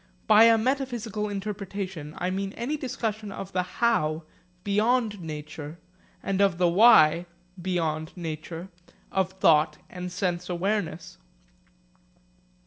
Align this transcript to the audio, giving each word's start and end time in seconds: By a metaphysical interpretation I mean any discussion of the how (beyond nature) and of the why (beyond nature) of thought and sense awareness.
By 0.25 0.45
a 0.45 0.57
metaphysical 0.57 1.29
interpretation 1.29 2.15
I 2.17 2.31
mean 2.31 2.53
any 2.53 2.75
discussion 2.75 3.31
of 3.31 3.51
the 3.53 3.61
how 3.61 4.23
(beyond 4.63 5.21
nature) 5.21 5.77
and 6.23 6.41
of 6.41 6.57
the 6.57 6.67
why 6.67 7.27
(beyond 7.61 8.11
nature) 8.15 8.69
of 9.11 9.33
thought 9.33 9.77
and 9.91 10.11
sense 10.11 10.49
awareness. 10.49 11.19